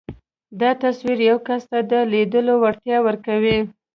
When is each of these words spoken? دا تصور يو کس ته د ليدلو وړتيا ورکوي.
دا 0.59 0.69
تصور 0.83 1.17
يو 1.29 1.37
کس 1.47 1.61
ته 1.71 1.79
د 1.91 1.93
ليدلو 2.13 2.53
وړتيا 2.63 2.97
ورکوي. 3.07 3.57